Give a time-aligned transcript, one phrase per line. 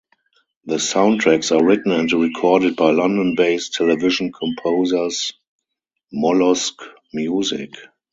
[0.65, 5.31] The soundtracks are written and recorded by London-based television composers,
[6.11, 6.73] Mollusc
[7.13, 7.69] Music.